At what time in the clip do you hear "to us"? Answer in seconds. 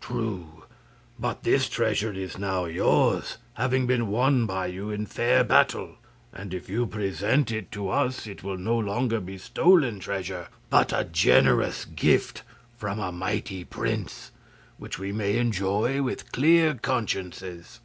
7.70-8.26